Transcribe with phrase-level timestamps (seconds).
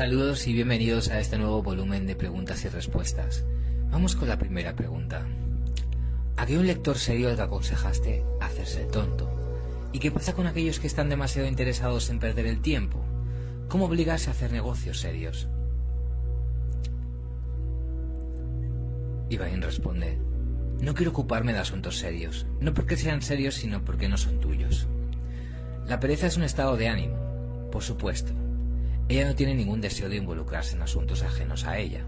[0.00, 3.44] Saludos y bienvenidos a este nuevo volumen de preguntas y respuestas.
[3.90, 5.26] Vamos con la primera pregunta.
[6.38, 9.30] ¿A qué un lector serio te aconsejaste hacerse tonto?
[9.92, 13.04] ¿Y qué pasa con aquellos que están demasiado interesados en perder el tiempo?
[13.68, 15.48] ¿Cómo obligarse a hacer negocios serios?
[19.30, 20.18] Ibrahim responde,
[20.82, 24.86] no quiero ocuparme de asuntos serios, no porque sean serios, sino porque no son tuyos.
[25.86, 28.32] La pereza es un estado de ánimo, por supuesto,
[29.10, 32.04] ella no tiene ningún deseo de involucrarse en asuntos ajenos a ella.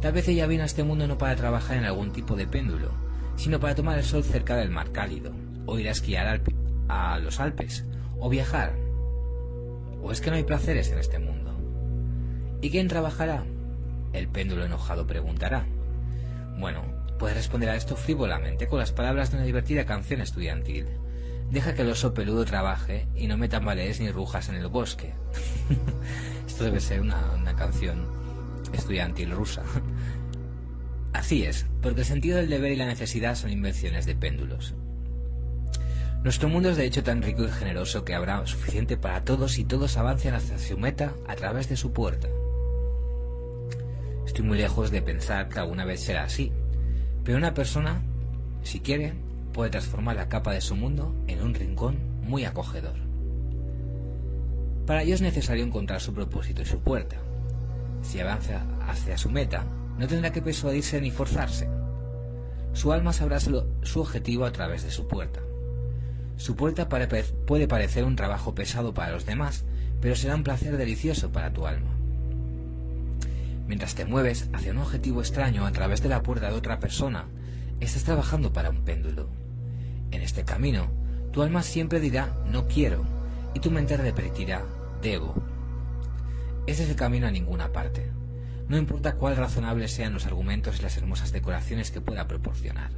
[0.00, 2.92] Tal vez ella vino a este mundo no para trabajar en algún tipo de péndulo,
[3.34, 5.32] sino para tomar el sol cerca del mar cálido,
[5.66, 6.42] o ir a esquiar
[6.88, 7.84] a los Alpes,
[8.20, 8.72] o viajar.
[10.00, 11.58] ¿O es que no hay placeres en este mundo?
[12.60, 13.44] ¿Y quién trabajará?
[14.12, 15.66] El péndulo enojado preguntará.
[16.58, 16.84] Bueno,
[17.18, 20.86] puedes responder a esto frívolamente con las palabras de una divertida canción estudiantil.
[21.50, 25.12] Deja que el oso peludo trabaje y no me tambalees ni rujas en el bosque.
[26.46, 28.06] Esto debe ser una, canción
[28.72, 29.62] estudiantil rusa.
[31.12, 34.74] Así es, porque el sentido del deber y la necesidad son invenciones de péndulos.
[36.24, 39.64] Nuestro mundo es de hecho tan rico y generoso que habrá suficiente para todos y
[39.64, 42.28] todos avancen hacia su meta a través de su puerta.
[44.26, 46.52] Estoy muy lejos de pensar que alguna vez será así,
[47.24, 48.02] pero una persona,
[48.62, 49.14] si quiere,
[49.52, 52.96] puede transformar la capa de su mundo en un rincón muy acogedor.
[54.84, 57.16] Para ello es necesario encontrar su propósito y su puerta.
[58.02, 59.64] Si avanza hacia su meta,
[59.96, 61.68] no tendrá que persuadirse ni forzarse.
[62.72, 65.40] Su alma sabrá su objetivo a través de su puerta.
[66.36, 69.64] Su puerta puede parecer un trabajo pesado para los demás,
[70.00, 71.95] pero será un placer delicioso para tu alma.
[73.66, 77.26] Mientras te mueves hacia un objetivo extraño a través de la puerta de otra persona,
[77.80, 79.28] estás trabajando para un péndulo.
[80.10, 80.88] En este camino,
[81.32, 83.04] tu alma siempre dirá no quiero
[83.54, 84.62] y tu mente repetirá
[85.02, 85.34] debo.
[86.66, 88.10] Ese es el camino a ninguna parte.
[88.68, 92.90] No importa cuál razonables sean los argumentos y las hermosas decoraciones que pueda proporcionar.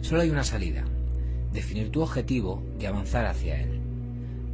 [0.00, 0.84] Solo hay una salida,
[1.52, 3.80] definir tu objetivo y avanzar hacia él.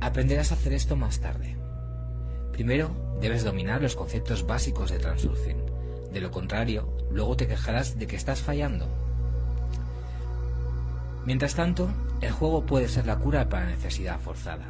[0.01, 1.60] Aprenderás a hacer esto más tarde.
[2.53, 2.91] Primero,
[3.21, 5.59] debes dominar los conceptos básicos de Transurfing.
[6.13, 8.87] De lo contrario, luego te quejarás de que estás fallando.
[11.25, 11.91] Mientras tanto,
[12.21, 14.67] el juego puede ser la cura para la necesidad forzada.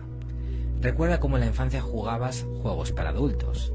[0.80, 3.72] Recuerda cómo en la infancia jugabas juegos para adultos.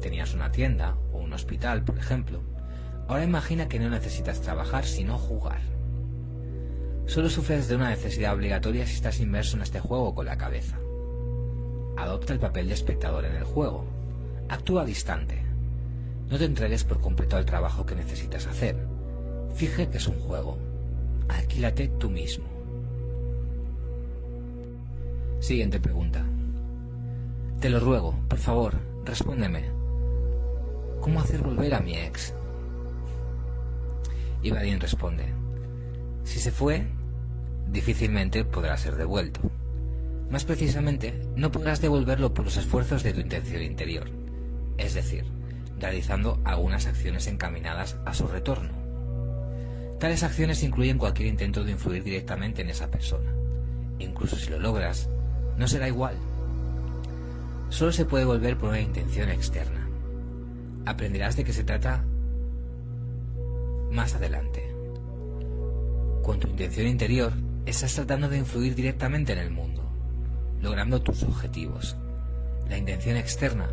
[0.00, 2.42] Tenías una tienda o un hospital, por ejemplo.
[3.08, 5.60] Ahora imagina que no necesitas trabajar sino jugar.
[7.06, 10.78] Solo sufres de una necesidad obligatoria si estás inmerso en este juego con la cabeza.
[11.96, 13.84] Adopta el papel de espectador en el juego.
[14.48, 15.42] Actúa distante.
[16.30, 18.76] No te entregues por completo al trabajo que necesitas hacer.
[19.54, 20.58] Fije que es un juego
[21.28, 22.44] Alquílate tú mismo.
[25.40, 26.24] Siguiente pregunta.
[27.60, 28.74] Te lo ruego, por favor,
[29.04, 29.64] respóndeme.
[31.00, 32.34] ¿Cómo hacer volver a mi ex?
[34.42, 35.24] Ibadín responde.
[36.24, 36.86] Si se fue,
[37.68, 39.40] difícilmente podrá ser devuelto.
[40.30, 44.10] Más precisamente, no podrás devolverlo por los esfuerzos de tu intención interior,
[44.76, 45.24] es decir,
[45.78, 48.70] realizando algunas acciones encaminadas a su retorno.
[49.98, 53.32] Tales acciones incluyen cualquier intento de influir directamente en esa persona.
[53.98, 55.08] Incluso si lo logras,
[55.56, 56.16] no será igual.
[57.70, 59.88] Solo se puede volver por una intención externa.
[60.84, 62.04] Aprenderás de qué se trata
[63.90, 64.62] más adelante.
[66.22, 67.32] Con tu intención interior,
[67.64, 69.75] estás tratando de influir directamente en el mundo,
[70.60, 71.96] logrando tus objetivos.
[72.68, 73.68] La intención externa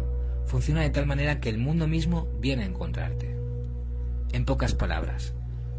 [0.45, 3.35] funciona de tal manera que el mundo mismo viene a encontrarte.
[4.31, 5.33] En pocas palabras,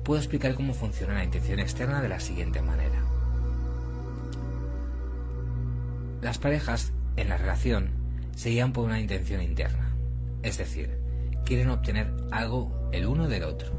[0.04, 3.02] puedo explicar cómo funciona la intención externa de la siguiente manera.
[6.22, 7.90] Las parejas en la relación
[8.34, 9.94] se guían por una intención interna,
[10.42, 10.98] es decir,
[11.44, 13.78] quieren obtener algo el uno del otro.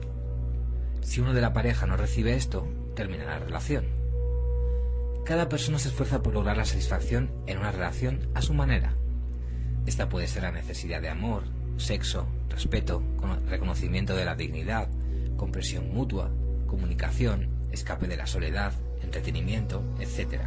[1.02, 3.95] Si uno de la pareja no recibe esto, termina la relación.
[5.26, 8.96] Cada persona se esfuerza por lograr la satisfacción en una relación a su manera.
[9.88, 11.46] Esta puede ser la necesidad de amor,
[11.78, 13.02] sexo, respeto,
[13.48, 14.88] reconocimiento de la dignidad,
[15.36, 16.30] compresión mutua,
[16.68, 20.44] comunicación, escape de la soledad, entretenimiento, etc.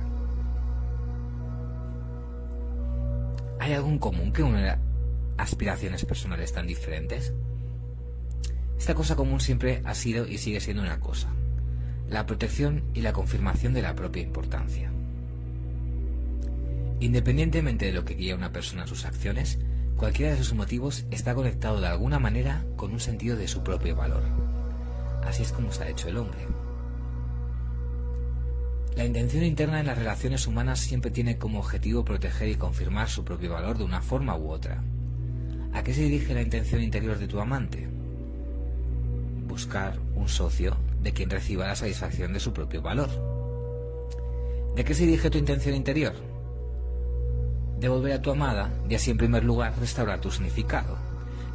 [3.58, 4.78] ¿Hay algún común que une
[5.38, 7.32] aspiraciones personales tan diferentes?
[8.78, 11.30] Esta cosa común siempre ha sido y sigue siendo una cosa,
[12.08, 14.90] la protección y la confirmación de la propia importancia.
[17.00, 19.58] Independientemente de lo que guía una persona en sus acciones,
[19.98, 23.96] Cualquiera de sus motivos está conectado de alguna manera con un sentido de su propio
[23.96, 24.22] valor.
[25.26, 26.38] Así es como está hecho el hombre.
[28.94, 33.24] La intención interna en las relaciones humanas siempre tiene como objetivo proteger y confirmar su
[33.24, 34.84] propio valor de una forma u otra.
[35.72, 37.88] ¿A qué se dirige la intención interior de tu amante?
[39.48, 43.10] Buscar un socio de quien reciba la satisfacción de su propio valor.
[44.74, 46.14] ¿De qué se dirige tu intención interior?
[47.80, 50.96] devolver a tu amada y así en primer lugar restaurar tu significado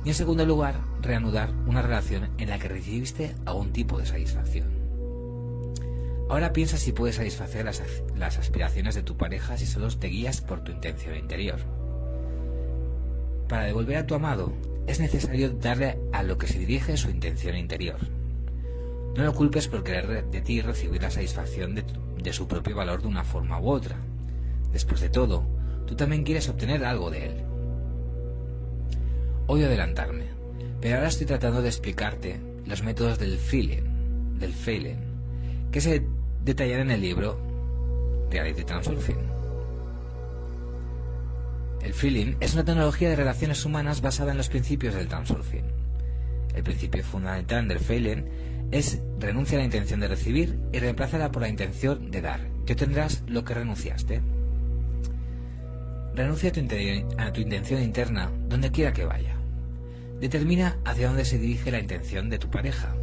[0.06, 4.84] y en segundo lugar reanudar una relación en la que recibiste algún tipo de satisfacción.
[6.30, 7.82] Ahora piensa si puedes satisfacer las,
[8.16, 11.60] las aspiraciones de tu pareja si solo te guías por tu intención interior.
[13.48, 14.54] Para devolver a tu amado
[14.88, 18.00] es necesario darle a lo que se dirige su intención interior.
[19.16, 23.08] No lo culpes por querer de ti recibir la satisfacción de, su propio valor de
[23.08, 23.96] una forma u otra.
[24.72, 25.46] Después de todo,
[25.86, 27.44] tú también quieres obtener algo de él.
[29.46, 30.26] Odio adelantarme,
[30.82, 34.98] pero ahora estoy tratando de explicarte los métodos del feeling, del feeling,
[35.72, 36.04] que se
[36.44, 37.38] detallan en el libro
[38.32, 39.34] Reality Transurfing.
[41.84, 45.66] El feeling es una tecnología de relaciones humanas basada en los principios del transurfing.
[46.56, 48.24] El principio fundamental del feeling
[48.74, 52.74] es renuncia a la intención de recibir y reemplázala por la intención de dar, que
[52.74, 54.22] tendrás lo que renunciaste.
[56.16, 56.50] Renuncia
[57.18, 59.38] a tu, intención interna donde quiera que vaya.
[60.20, 62.96] Determina hacia dónde se dirige la intención de tu pareja.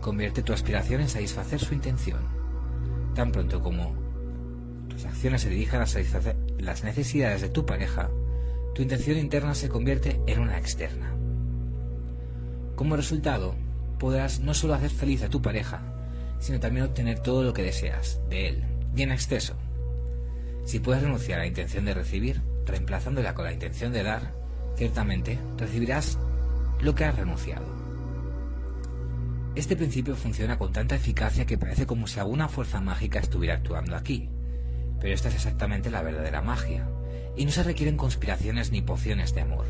[0.00, 2.20] Convierte tu aspiración en satisfacer su intención.
[3.14, 3.94] Tan pronto como
[4.88, 8.08] tus acciones se dirijan a satisfacer las necesidades de tu pareja,
[8.74, 11.14] tu intención interna se convierte en una externa.
[12.76, 13.54] Como resultado,
[13.98, 15.82] podrás no solo hacer feliz a tu pareja,
[16.38, 18.64] sino también obtener todo lo que deseas de él,
[18.94, 19.54] y en exceso.
[20.64, 24.34] Si puedes renunciar a la intención de recibir, reemplazándola con la intención de dar,
[24.76, 26.18] ciertamente recibirás
[26.80, 27.64] lo que has renunciado.
[29.54, 33.96] Este principio funciona con tanta eficacia que parece como si alguna fuerza mágica estuviera actuando
[33.96, 34.28] aquí.
[35.00, 36.86] Pero esta es exactamente la verdadera magia,
[37.36, 39.66] y no se requieren conspiraciones ni pociones de amor.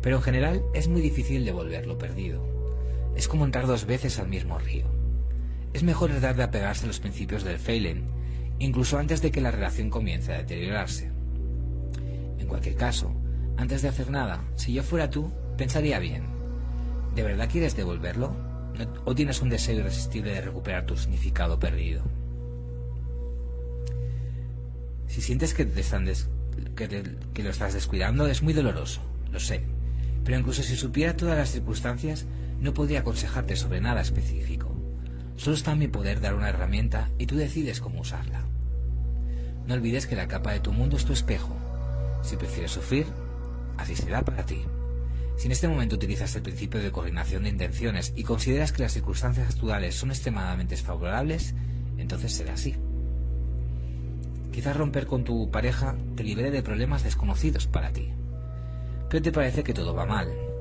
[0.00, 2.51] Pero en general es muy difícil devolver lo perdido.
[3.16, 4.86] Es como entrar dos veces al mismo río.
[5.72, 8.22] Es mejor tratar de apegarse a los principios del Feilen
[8.62, 11.10] incluso antes de que la relación comience a deteriorarse.
[12.38, 13.12] En cualquier caso,
[13.56, 16.24] antes de hacer nada, si yo fuera tú, pensaría bien.
[17.14, 18.34] ¿De verdad quieres devolverlo?
[19.04, 22.04] ¿O tienes un deseo irresistible de recuperar tu significado perdido?
[25.08, 27.02] Si sientes que, te
[27.34, 29.62] que lo estás descuidando, es muy doloroso, lo sé.
[30.24, 32.26] Pero incluso si supiera todas las circunstancias,
[32.62, 34.72] no podría aconsejarte sobre nada específico.
[35.36, 38.44] Solo está en mi poder dar una herramienta y tú decides cómo usarla.
[39.66, 41.56] No olvides que la capa de tu mundo es tu espejo.
[42.22, 43.06] Si prefieres sufrir,
[43.76, 44.62] así será para ti.
[45.36, 48.92] Si en este momento utilizas el principio de coordinación de intenciones y consideras que las
[48.92, 51.54] circunstancias actuales son extremadamente desfavorables,
[51.98, 52.76] entonces será así.
[54.52, 58.10] Quizás romper con tu pareja te libere de problemas desconocidos para ti.
[59.08, 60.51] Pero te parece que todo va mal.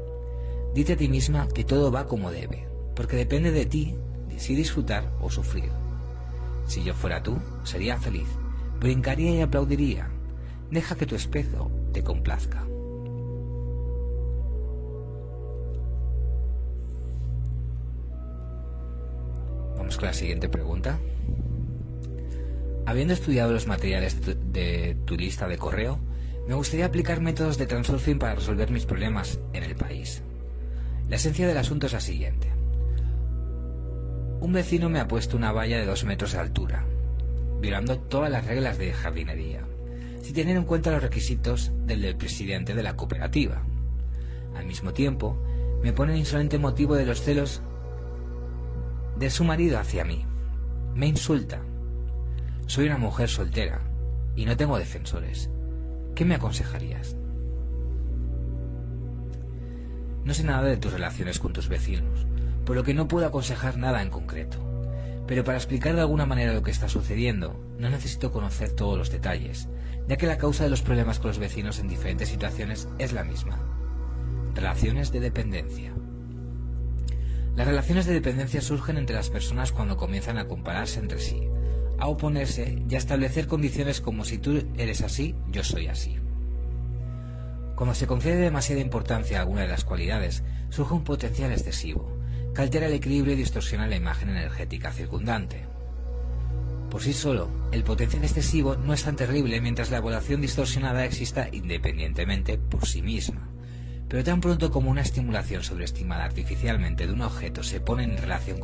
[0.73, 3.95] Dite a ti misma que todo va como debe, porque depende de ti
[4.41, 5.69] si disfrutar o sufrir.
[6.65, 8.27] Si yo fuera tú, sería feliz,
[8.79, 10.09] brincaría y aplaudiría.
[10.71, 12.65] Deja que tu espejo te complazca.
[19.77, 20.97] Vamos con la siguiente pregunta.
[22.87, 25.99] Habiendo estudiado los materiales de tu lista de correo,
[26.47, 30.23] me gustaría aplicar métodos de transurfing para resolver mis problemas en el país.
[31.11, 32.47] La esencia del asunto es la siguiente.
[34.39, 36.85] Un vecino me ha puesto una valla de dos metros de altura,
[37.59, 39.59] violando todas las reglas de jardinería,
[40.21, 43.61] sin tener en cuenta los requisitos del presidente de la cooperativa.
[44.55, 45.37] Al mismo tiempo,
[45.83, 47.61] me pone el insolente motivo de los celos
[49.19, 50.25] de su marido hacia mí.
[50.95, 51.59] Me insulta.
[52.67, 53.81] Soy una mujer soltera
[54.33, 55.49] y no tengo defensores.
[56.15, 57.17] ¿Qué me aconsejarías?
[60.23, 62.27] No sé nada de tus relaciones con tus vecinos,
[62.65, 64.59] por lo que no puedo aconsejar nada en concreto.
[65.27, 69.11] Pero para explicar de alguna manera lo que está sucediendo, no necesito conocer todos los
[69.11, 69.67] detalles,
[70.07, 73.23] ya que la causa de los problemas con los vecinos en diferentes situaciones es la
[73.23, 73.59] misma.
[74.53, 75.93] Relaciones de dependencia.
[77.55, 81.41] Las relaciones de dependencia surgen entre las personas cuando comienzan a compararse entre sí,
[81.97, 86.17] a oponerse y a establecer condiciones como si tú eres así, yo soy así.
[87.81, 92.15] Cuando se concede demasiada importancia a alguna de las cualidades, surge un potencial excesivo,
[92.53, 95.65] que altera el equilibrio y distorsiona la imagen energética circundante.
[96.91, 101.49] Por sí solo, el potencial excesivo no es tan terrible mientras la evaluación distorsionada exista
[101.51, 103.49] independientemente por sí misma.
[104.07, 108.59] Pero tan pronto como una estimulación sobreestimada artificialmente de un objeto se pone en relación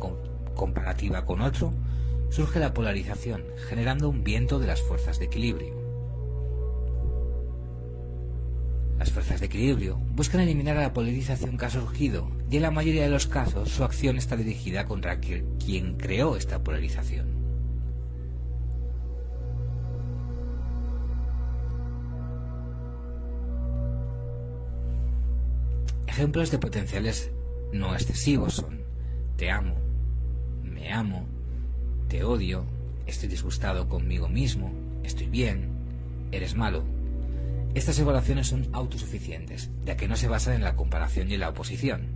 [0.54, 1.74] comparativa con otro,
[2.30, 5.77] surge la polarización, generando un viento de las fuerzas de equilibrio.
[9.08, 13.04] Las fuerzas de equilibrio buscan eliminar la polarización que ha surgido y en la mayoría
[13.04, 17.26] de los casos su acción está dirigida contra quien creó esta polarización.
[26.06, 27.30] Ejemplos de potenciales
[27.72, 28.82] no excesivos son
[29.38, 29.76] te amo,
[30.62, 31.24] me amo,
[32.08, 32.66] te odio,
[33.06, 34.70] estoy disgustado conmigo mismo,
[35.02, 35.70] estoy bien,
[36.30, 36.97] eres malo.
[37.78, 41.50] Estas evaluaciones son autosuficientes, ya que no se basan en la comparación y en la
[41.50, 42.08] oposición.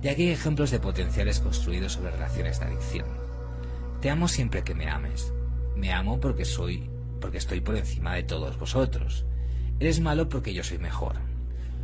[0.00, 3.08] Y aquí hay ejemplos de potenciales construidos sobre relaciones de adicción.
[4.00, 5.32] Te amo siempre que me ames.
[5.74, 6.88] Me amo porque soy
[7.20, 9.26] porque estoy por encima de todos vosotros.
[9.80, 11.16] Eres malo porque yo soy mejor.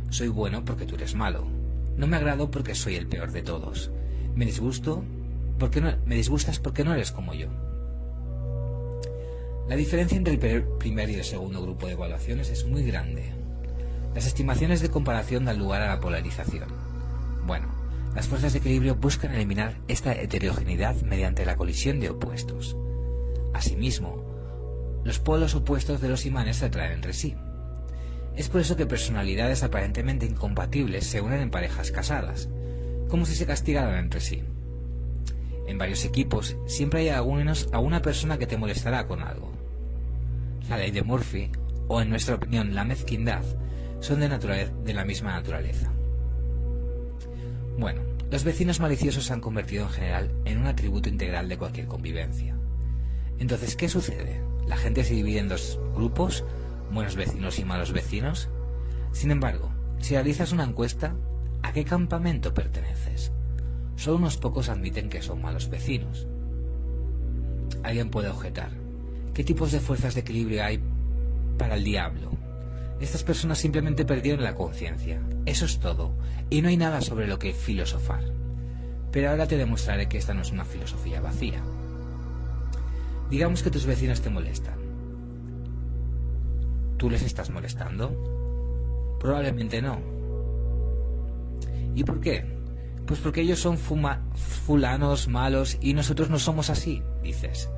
[0.09, 1.45] Soy bueno porque tú eres malo.
[1.97, 3.91] No me agrado porque soy el peor de todos.
[4.35, 5.03] Me disgusto
[5.57, 7.49] porque no, me disgustas porque no eres como yo.
[9.69, 13.31] La diferencia entre el primer y el segundo grupo de evaluaciones es muy grande.
[14.15, 16.69] Las estimaciones de comparación dan lugar a la polarización.
[17.45, 17.67] Bueno,
[18.15, 22.75] las fuerzas de equilibrio buscan eliminar esta heterogeneidad mediante la colisión de opuestos.
[23.53, 27.35] Asimismo, los polos opuestos de los imanes se atraen entre sí.
[28.35, 32.49] Es por eso que personalidades aparentemente incompatibles se unen en parejas casadas,
[33.07, 34.41] como si se castigaran entre sí.
[35.67, 39.58] En varios equipos siempre hay algunos, a una persona que te molestará con algo.
[40.69, 41.51] La ley de Murphy,
[41.87, 43.43] o en nuestra opinión la mezquindad,
[43.99, 45.91] son de, de la misma naturaleza.
[47.77, 51.87] Bueno, los vecinos maliciosos se han convertido en general en un atributo integral de cualquier
[51.87, 52.55] convivencia.
[53.39, 54.41] Entonces, ¿qué sucede?
[54.67, 56.43] La gente se divide en dos grupos
[56.91, 58.49] buenos vecinos y malos vecinos?
[59.11, 61.15] Sin embargo, si realizas una encuesta,
[61.63, 63.31] ¿a qué campamento perteneces?
[63.95, 66.27] Solo unos pocos admiten que son malos vecinos.
[67.83, 68.71] Alguien puede objetar,
[69.39, 70.81] ¿qué tipos de fuerzas de equilibrio hay
[71.57, 72.29] para el diablo?
[72.99, 75.21] Estas personas simplemente perdieron la conciencia.
[75.45, 76.11] Eso es todo,
[76.49, 78.21] y no hay nada sobre lo que filosofar.
[79.13, 81.63] Pero ahora te demostraré que esta no es una filosofía vacía.
[83.29, 84.77] Digamos que tus vecinos te molestan.
[86.97, 89.17] ¿Tú les estás molestando?
[89.21, 90.01] Probablemente no.
[91.95, 92.43] ¿Y por qué?
[93.05, 97.69] Pues porque ellos son fulanos malos y nosotros no somos así, dices.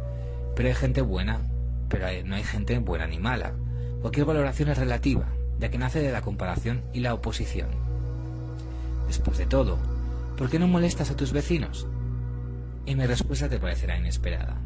[0.55, 1.50] Pero hay gente buena,
[1.91, 3.53] pero no hay gente buena ni mala.
[4.01, 5.27] Cualquier valoración es relativa,
[5.59, 7.69] ya que nace de la comparación y la oposición.
[9.07, 9.77] Después de todo,
[10.37, 11.85] ¿por qué no molestas a tus vecinos?
[12.85, 14.57] Y mi respuesta te parecerá inesperada.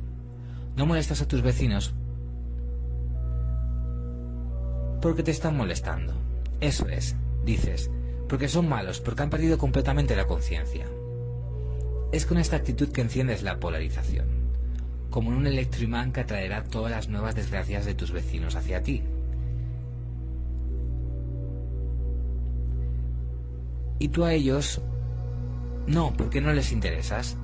[0.77, 1.93] No molestas a tus vecinos
[5.01, 6.13] porque te están molestando.
[6.61, 7.91] Eso es, dices,
[8.29, 10.85] porque son malos, porque han perdido completamente la conciencia.
[12.11, 14.44] Es con esta actitud que enciendes la polarización,
[15.15, 19.01] como en un electroimán que atraerá todas las nuevas desgracias de tus vecinos hacia ti.
[23.97, 24.81] Y tú a ellos,
[25.87, 27.37] no, porque no les interesas.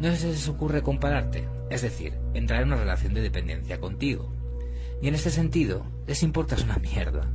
[0.00, 4.32] No se les ocurre compararte, es decir, entrar en una relación de dependencia contigo.
[5.02, 7.28] Y en este sentido, les importas una mierda.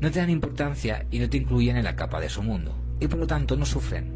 [0.00, 3.06] No te dan importancia y no te incluyen en la capa de su mundo, y
[3.06, 4.10] por lo tanto no sufren.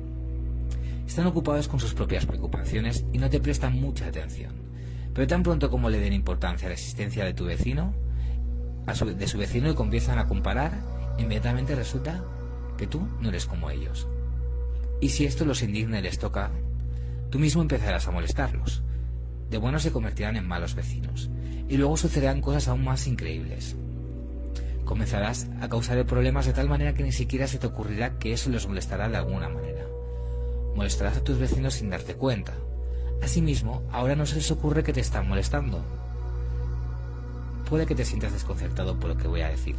[1.07, 4.66] Están ocupados con sus propias preocupaciones y no te prestan mucha atención.
[5.17, 7.95] Pero tan pronto como le den importancia a la existencia de tu vecino,
[8.85, 10.79] de su vecino y comienzan a comparar,
[11.17, 12.23] inmediatamente resulta
[12.77, 14.07] que tú no eres como ellos.
[15.01, 16.51] Y si esto los indigna y les toca,
[17.31, 18.83] tú mismo empezarás a molestarlos.
[19.49, 21.31] De buenos se convertirán en malos vecinos,
[21.67, 23.75] y luego sucederán cosas aún más increíbles.
[24.85, 28.51] Comenzarás a causar problemas de tal manera que ni siquiera se te ocurrirá que eso
[28.51, 29.87] les molestará de alguna manera.
[30.75, 32.53] Molestarás a tus vecinos sin darte cuenta.
[33.23, 35.83] Asimismo, ahora no se les ocurre que te están molestando.
[37.69, 39.77] Puede que te sientas desconcertado por lo que voy a decir.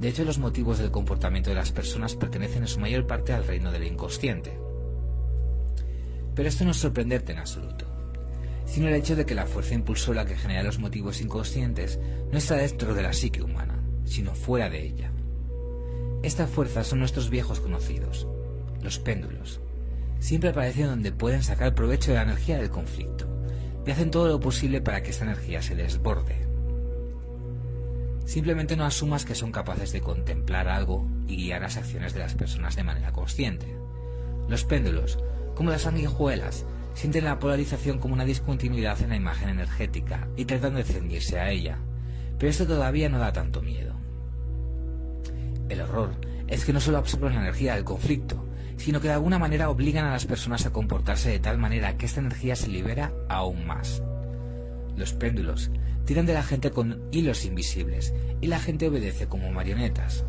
[0.00, 3.46] De hecho, los motivos del comportamiento de las personas pertenecen en su mayor parte al
[3.46, 4.58] reino del inconsciente.
[6.34, 7.90] Pero esto no es sorprenderte en absoluto
[8.70, 11.98] sino el hecho de que la fuerza impulsora que genera los motivos inconscientes
[12.30, 15.10] no está dentro de la psique humana, sino fuera de ella.
[16.22, 18.28] Esta fuerza son nuestros viejos conocidos,
[18.80, 19.60] los péndulos.
[20.20, 23.26] Siempre aparecen donde pueden sacar provecho de la energía del conflicto
[23.84, 26.46] y hacen todo lo posible para que esta energía se desborde.
[28.26, 32.34] Simplemente no asumas que son capaces de contemplar algo y guiar las acciones de las
[32.34, 33.74] personas de manera consciente.
[34.46, 35.18] Los péndulos,
[35.56, 40.74] como las sanguijuelas, sienten la polarización como una discontinuidad en la imagen energética y tratan
[40.74, 41.78] de ceñirse a ella,
[42.38, 43.94] pero esto todavía no da tanto miedo.
[45.68, 46.12] El horror
[46.46, 48.44] es que no solo absorben la energía del conflicto,
[48.80, 52.06] sino que de alguna manera obligan a las personas a comportarse de tal manera que
[52.06, 54.02] esta energía se libera aún más.
[54.96, 55.70] Los péndulos
[56.06, 60.24] tiran de la gente con hilos invisibles y la gente obedece como marionetas.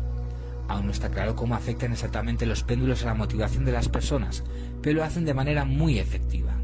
[0.68, 4.44] Aún no está claro cómo afectan exactamente los péndulos a la motivación de las personas,
[4.82, 6.54] pero lo hacen de manera muy efectiva.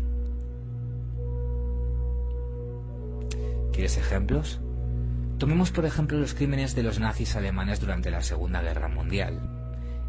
[3.72, 4.60] ¿Quieres ejemplos?
[5.38, 9.40] Tomemos por ejemplo los crímenes de los nazis alemanes durante la Segunda Guerra Mundial.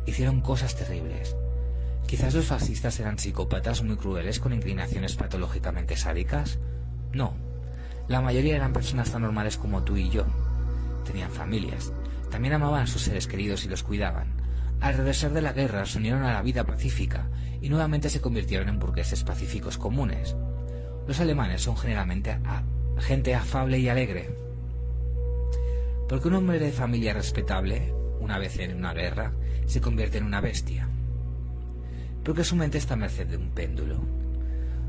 [0.05, 1.37] Hicieron cosas terribles.
[2.09, 6.57] Quizás los fascistas eran psicópatas muy crueles con inclinaciones patológicamente sádicas.
[7.13, 7.35] No,
[8.07, 10.25] la mayoría eran personas tan normales como tú y yo.
[11.05, 11.93] Tenían familias,
[12.31, 14.41] también amaban a sus seres queridos y los cuidaban.
[14.81, 17.29] Al regresar de la guerra se unieron a la vida pacífica
[17.61, 20.35] y nuevamente se convirtieron en burgueses pacíficos comunes.
[21.07, 22.39] Los alemanes son generalmente
[22.97, 24.35] gente afable y alegre.
[26.09, 29.31] Porque un hombre de familia respetable, una vez en una guerra,
[29.67, 30.88] se convierte en una bestia.
[32.23, 33.99] Porque su mente está a merced de un péndulo.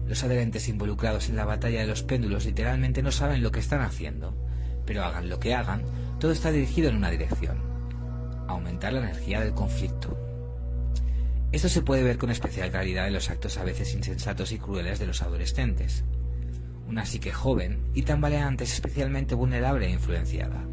[0.07, 3.81] Los adherentes involucrados en la batalla de los péndulos literalmente no saben lo que están
[3.81, 4.35] haciendo,
[4.85, 5.83] pero hagan lo que hagan,
[6.19, 7.59] todo está dirigido en una dirección,
[8.49, 10.19] aumentar la energía del conflicto.
[11.53, 14.99] Esto se puede ver con especial claridad en los actos a veces insensatos y crueles
[14.99, 16.05] de los adolescentes.
[16.89, 20.65] Una psique joven y tambaleante es especialmente vulnerable e influenciada.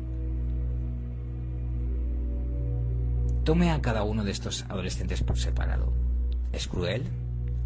[3.43, 6.06] Tome a cada uno de estos adolescentes por separado.
[6.53, 7.03] ¿Es cruel?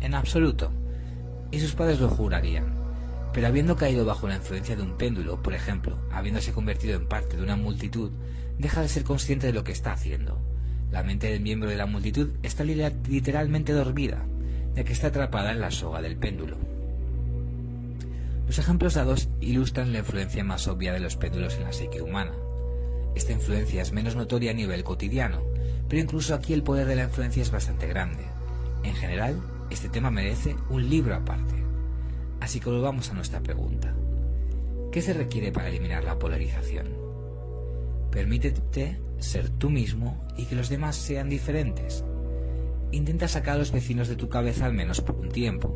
[0.02, 0.72] En absoluto
[1.52, 2.74] y sus padres lo jurarían.
[3.34, 7.38] Pero habiendo caído bajo la influencia de un péndulo, por ejemplo, habiéndose convertido en parte
[7.38, 8.12] de una multitud,
[8.58, 10.40] deja de ser consciente de lo que está haciendo.
[10.92, 14.26] La mente del miembro de la multitud está literalmente dormida,
[14.76, 16.58] ya que está atrapada en la soga del péndulo.
[18.48, 22.34] Los ejemplos dados ilustran la influencia más obvia de los péndulos en la psique humana.
[23.16, 25.42] Esta influencia es menos notoria a nivel cotidiano,
[25.88, 28.31] pero incluso aquí el poder de la influencia es bastante grande.
[28.84, 31.54] En general, este tema merece un libro aparte.
[32.40, 33.96] Así que volvamos a nuestra pregunta.
[34.92, 36.88] ¿Qué se requiere para eliminar la polarización?
[38.12, 42.04] Permítete ser tú mismo y que los demás sean diferentes.
[42.92, 45.74] Intenta sacar a los vecinos de tu cabeza al menos por un tiempo.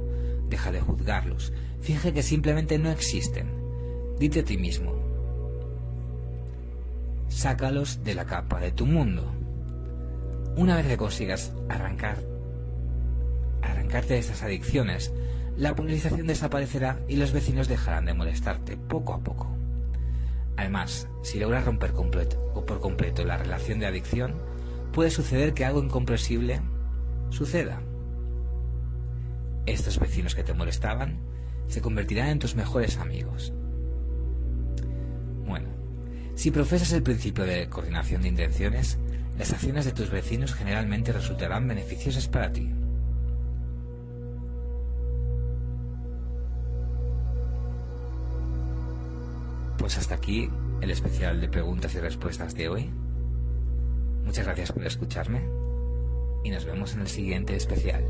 [0.49, 1.53] Deja de juzgarlos.
[1.79, 3.49] Finge que simplemente no existen.
[4.19, 4.93] Dite a ti mismo.
[7.29, 9.31] Sácalos de la capa de tu mundo.
[10.57, 12.34] Una vez que consigas arrancar
[13.85, 15.13] arrancarte de estas adicciones,
[15.57, 19.55] la polarización desaparecerá y los vecinos dejarán de molestarte poco a poco.
[20.57, 24.35] Además, si logras romper completo, o por completo la relación de adicción,
[24.91, 26.61] puede suceder que algo incomprensible
[27.29, 27.81] suceda.
[29.67, 31.19] Estos vecinos que te molestaban
[31.67, 33.53] se convertirán en tus mejores amigos.
[35.45, 35.69] Bueno,
[36.33, 38.97] si profesas el principio de coordinación de intenciones,
[39.37, 42.71] las acciones de tus vecinos generalmente resultarán beneficiosas para ti.
[49.77, 50.49] Pues hasta aquí
[50.81, 52.89] el especial de preguntas y respuestas de hoy.
[54.23, 55.41] Muchas gracias por escucharme
[56.43, 58.03] y nos vemos en el siguiente especial.